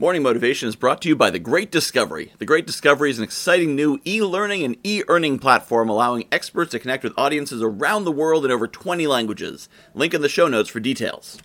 Morning 0.00 0.22
Motivation 0.22 0.66
is 0.66 0.76
brought 0.76 1.02
to 1.02 1.10
you 1.10 1.14
by 1.14 1.28
The 1.28 1.38
Great 1.38 1.70
Discovery. 1.70 2.32
The 2.38 2.46
Great 2.46 2.66
Discovery 2.66 3.10
is 3.10 3.18
an 3.18 3.24
exciting 3.24 3.76
new 3.76 4.00
e 4.06 4.22
learning 4.22 4.62
and 4.62 4.78
e 4.82 5.02
earning 5.08 5.38
platform 5.38 5.90
allowing 5.90 6.26
experts 6.32 6.70
to 6.70 6.78
connect 6.78 7.04
with 7.04 7.12
audiences 7.18 7.62
around 7.62 8.04
the 8.04 8.10
world 8.10 8.46
in 8.46 8.50
over 8.50 8.66
20 8.66 9.06
languages. 9.06 9.68
Link 9.92 10.14
in 10.14 10.22
the 10.22 10.28
show 10.30 10.48
notes 10.48 10.70
for 10.70 10.80
details. 10.80 11.36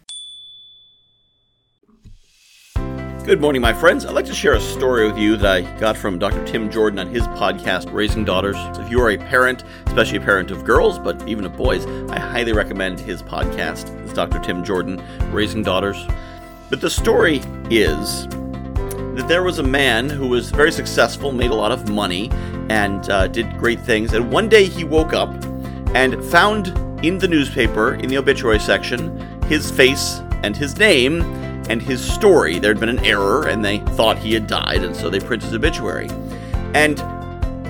Good 3.25 3.41
morning, 3.41 3.61
my 3.61 3.73
friends. 3.73 4.05
I'd 4.05 4.13
like 4.13 4.25
to 4.27 4.33
share 4.33 4.53
a 4.53 4.61
story 4.61 5.05
with 5.05 5.17
you 5.17 5.35
that 5.35 5.45
I 5.45 5.77
got 5.77 5.97
from 5.97 6.17
Dr. 6.17 6.45
Tim 6.47 6.71
Jordan 6.71 6.99
on 6.99 7.07
his 7.07 7.23
podcast, 7.23 7.91
Raising 7.91 8.23
Daughters. 8.23 8.55
So 8.55 8.83
if 8.83 8.89
you 8.89 9.01
are 9.01 9.09
a 9.09 9.17
parent, 9.17 9.65
especially 9.87 10.19
a 10.19 10.21
parent 10.21 10.49
of 10.51 10.63
girls, 10.63 10.97
but 10.97 11.27
even 11.27 11.43
of 11.43 11.57
boys, 11.57 11.85
I 12.09 12.19
highly 12.19 12.53
recommend 12.53 13.01
his 13.01 13.21
podcast. 13.21 13.93
It's 14.05 14.13
Dr. 14.13 14.39
Tim 14.39 14.63
Jordan, 14.63 15.03
Raising 15.33 15.61
Daughters. 15.61 16.07
But 16.69 16.79
the 16.81 16.89
story 16.89 17.41
is 17.69 18.27
that 19.15 19.27
there 19.27 19.43
was 19.43 19.59
a 19.59 19.63
man 19.63 20.09
who 20.09 20.27
was 20.27 20.51
very 20.51 20.71
successful, 20.71 21.31
made 21.31 21.51
a 21.51 21.55
lot 21.55 21.71
of 21.71 21.89
money, 21.89 22.29
and 22.69 23.09
uh, 23.09 23.27
did 23.27 23.57
great 23.57 23.79
things. 23.79 24.13
And 24.13 24.31
one 24.31 24.49
day 24.49 24.65
he 24.65 24.83
woke 24.83 25.13
up 25.13 25.29
and 25.95 26.23
found 26.25 26.67
in 27.03 27.17
the 27.17 27.27
newspaper, 27.27 27.95
in 27.95 28.09
the 28.09 28.17
obituary 28.17 28.59
section, 28.59 29.17
his 29.43 29.71
face 29.71 30.21
and 30.43 30.55
his 30.55 30.77
name 30.77 31.21
and 31.69 31.81
his 31.81 32.03
story. 32.03 32.59
There 32.59 32.71
had 32.71 32.79
been 32.79 32.89
an 32.89 33.05
error, 33.05 33.47
and 33.47 33.63
they 33.63 33.79
thought 33.79 34.17
he 34.17 34.33
had 34.33 34.47
died, 34.47 34.83
and 34.83 34.95
so 34.95 35.09
they 35.09 35.19
printed 35.19 35.47
his 35.47 35.55
obituary. 35.55 36.09
And 36.73 36.99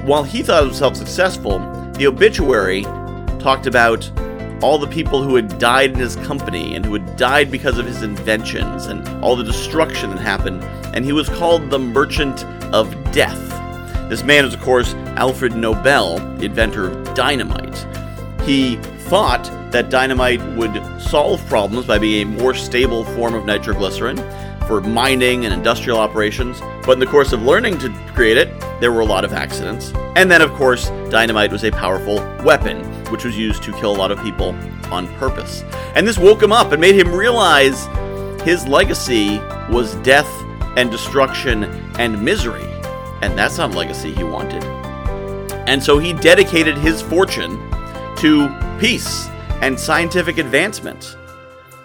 while 0.07 0.23
he 0.23 0.41
thought 0.41 0.63
himself 0.63 0.95
successful, 0.95 1.59
the 1.93 2.07
obituary 2.07 2.83
talked 3.39 3.67
about 3.67 4.09
all 4.65 4.79
the 4.79 4.87
people 4.87 5.21
who 5.21 5.35
had 5.35 5.59
died 5.59 5.91
in 5.91 5.99
his 5.99 6.15
company 6.15 6.73
and 6.73 6.83
who 6.83 6.93
had 6.93 7.17
died 7.17 7.51
because 7.51 7.77
of 7.77 7.85
his 7.85 8.01
inventions 8.01 8.87
and 8.87 9.07
all 9.23 9.35
the 9.35 9.43
destruction 9.43 10.09
that 10.09 10.17
happened, 10.17 10.63
and 10.95 11.05
he 11.05 11.11
was 11.11 11.29
called 11.29 11.69
the 11.69 11.77
Merchant 11.77 12.43
of 12.73 12.91
Death. 13.11 13.39
This 14.09 14.23
man 14.23 14.43
is, 14.43 14.55
of 14.55 14.61
course, 14.61 14.95
Alfred 15.17 15.55
Nobel, 15.55 16.17
the 16.37 16.45
inventor 16.45 16.89
of 16.89 17.13
dynamite. 17.13 17.77
He 18.41 18.77
thought 19.07 19.43
that 19.71 19.91
dynamite 19.91 20.41
would 20.57 20.73
solve 20.99 21.45
problems 21.45 21.85
by 21.85 21.99
being 21.99 22.27
a 22.27 22.41
more 22.41 22.55
stable 22.55 23.05
form 23.05 23.35
of 23.35 23.45
nitroglycerin 23.45 24.17
for 24.67 24.81
mining 24.81 25.45
and 25.45 25.53
industrial 25.53 25.99
operations, 25.99 26.59
but 26.85 26.93
in 26.93 26.99
the 26.99 27.05
course 27.05 27.31
of 27.31 27.43
learning 27.43 27.77
to 27.79 27.89
create 28.13 28.37
it, 28.37 28.49
there 28.79 28.91
were 28.91 29.01
a 29.01 29.05
lot 29.05 29.23
of 29.23 29.33
accidents. 29.33 29.93
And 30.15 30.29
then, 30.29 30.41
of 30.41 30.51
course, 30.53 30.89
dynamite 31.09 31.51
was 31.51 31.63
a 31.63 31.71
powerful 31.71 32.15
weapon, 32.43 32.83
which 33.11 33.25
was 33.25 33.37
used 33.37 33.63
to 33.63 33.71
kill 33.73 33.95
a 33.95 33.97
lot 33.97 34.11
of 34.11 34.21
people 34.21 34.55
on 34.91 35.07
purpose. 35.15 35.63
And 35.95 36.07
this 36.07 36.17
woke 36.17 36.41
him 36.41 36.51
up 36.51 36.71
and 36.71 36.81
made 36.81 36.95
him 36.95 37.13
realize 37.13 37.85
his 38.41 38.67
legacy 38.67 39.39
was 39.69 39.95
death 39.95 40.29
and 40.77 40.91
destruction 40.91 41.63
and 41.99 42.21
misery. 42.21 42.65
And 43.21 43.37
that's 43.37 43.57
not 43.57 43.73
a 43.73 43.77
legacy 43.77 44.13
he 44.13 44.23
wanted. 44.23 44.63
And 45.67 45.81
so 45.83 45.97
he 45.97 46.13
dedicated 46.13 46.77
his 46.77 47.01
fortune 47.01 47.57
to 48.17 48.49
peace 48.79 49.27
and 49.61 49.79
scientific 49.79 50.37
advancement. 50.37 51.17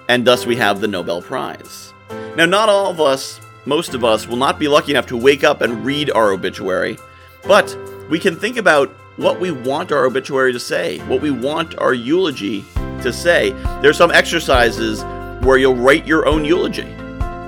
And 0.08 0.26
thus 0.26 0.44
we 0.44 0.56
have 0.56 0.80
the 0.80 0.88
Nobel 0.88 1.22
Prize. 1.22 1.94
Now, 2.36 2.46
not 2.46 2.68
all 2.68 2.90
of 2.90 3.00
us, 3.00 3.40
most 3.66 3.94
of 3.94 4.04
us, 4.04 4.26
will 4.26 4.36
not 4.36 4.58
be 4.58 4.68
lucky 4.68 4.92
enough 4.92 5.06
to 5.06 5.16
wake 5.16 5.44
up 5.44 5.60
and 5.60 5.84
read 5.84 6.10
our 6.10 6.32
obituary, 6.32 6.98
but 7.46 7.76
we 8.08 8.18
can 8.18 8.36
think 8.36 8.56
about 8.56 8.88
what 9.16 9.38
we 9.38 9.50
want 9.50 9.92
our 9.92 10.06
obituary 10.06 10.52
to 10.52 10.60
say, 10.60 10.98
what 11.00 11.20
we 11.20 11.30
want 11.30 11.78
our 11.78 11.92
eulogy 11.92 12.64
to 13.02 13.12
say. 13.12 13.50
There 13.80 13.90
are 13.90 13.94
some 13.94 14.10
exercises 14.10 15.02
where 15.44 15.58
you'll 15.58 15.76
write 15.76 16.06
your 16.06 16.26
own 16.26 16.44
eulogy, 16.44 16.86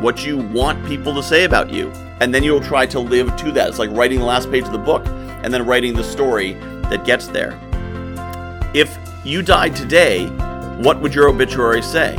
what 0.00 0.27
you 0.27 0.36
want 0.36 0.84
people 0.86 1.14
to 1.14 1.22
say 1.22 1.44
about 1.44 1.70
you, 1.70 1.91
and 2.20 2.34
then 2.34 2.42
you'll 2.42 2.60
try 2.60 2.86
to 2.86 3.00
live 3.00 3.34
to 3.36 3.52
that. 3.52 3.69
It's 3.69 3.78
like 3.78 3.91
writing 3.91 4.19
the 4.19 4.24
last 4.26 4.50
page 4.50 4.64
of 4.64 4.72
the 4.72 4.78
book 4.78 5.06
and 5.06 5.52
then 5.52 5.66
writing 5.66 5.94
the 5.94 6.04
story 6.04 6.52
that 6.91 7.04
gets 7.04 7.26
there. 7.28 7.58
If 8.74 8.97
you 9.24 9.42
died 9.42 9.75
today, 9.75 10.26
what 10.78 11.00
would 11.00 11.14
your 11.14 11.28
obituary 11.28 11.82
say? 11.82 12.16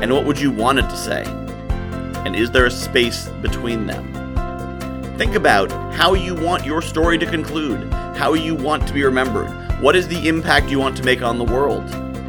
And 0.00 0.12
what 0.12 0.24
would 0.24 0.38
you 0.38 0.50
want 0.50 0.78
it 0.78 0.88
to 0.88 0.96
say? 0.96 1.37
And 2.28 2.36
is 2.36 2.50
there 2.50 2.66
a 2.66 2.70
space 2.70 3.26
between 3.40 3.86
them? 3.86 4.04
Think 5.16 5.34
about 5.34 5.72
how 5.94 6.12
you 6.12 6.34
want 6.34 6.62
your 6.62 6.82
story 6.82 7.16
to 7.16 7.24
conclude, 7.24 7.90
how 7.90 8.34
you 8.34 8.54
want 8.54 8.86
to 8.86 8.92
be 8.92 9.02
remembered, 9.02 9.48
what 9.80 9.96
is 9.96 10.06
the 10.06 10.28
impact 10.28 10.68
you 10.68 10.78
want 10.78 10.94
to 10.98 11.02
make 11.04 11.22
on 11.22 11.38
the 11.38 11.44
world. 11.44 11.88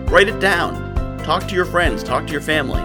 Write 0.09 0.29
it 0.29 0.39
down. 0.39 1.17
Talk 1.25 1.49
to 1.49 1.53
your 1.53 1.65
friends, 1.65 2.01
talk 2.01 2.25
to 2.27 2.31
your 2.31 2.39
family, 2.39 2.81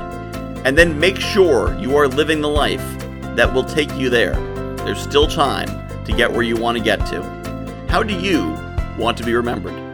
and 0.65 0.77
then 0.77 0.99
make 0.99 1.21
sure 1.21 1.79
you 1.79 1.97
are 1.97 2.09
living 2.09 2.41
the 2.41 2.49
life 2.49 2.99
that 3.37 3.55
will 3.55 3.63
take 3.63 3.95
you 3.95 4.11
there. 4.11 4.35
There's 4.79 5.01
still 5.01 5.29
time 5.29 5.69
to 6.07 6.13
get 6.13 6.33
where 6.33 6.43
you 6.43 6.57
want 6.57 6.79
to 6.79 6.83
get 6.83 6.99
to. 7.11 7.23
How 7.89 8.03
do 8.03 8.19
you 8.19 8.59
want 8.99 9.17
to 9.19 9.25
be 9.25 9.35
remembered? 9.35 9.94